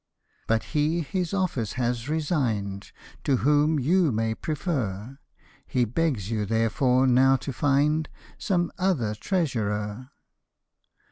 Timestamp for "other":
8.79-9.13